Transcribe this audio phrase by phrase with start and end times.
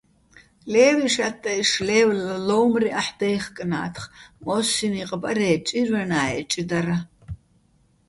[0.71, 4.03] ლე́ვიშ ატტაჲში ლე́ვლა: "ლო́უ̆მრეჼ აჰ̦ დაჲხკნათხ"-
[4.43, 6.87] მო́სსიჼ ნიყ ბარე́, ჭირვენა́ეჭ დარ.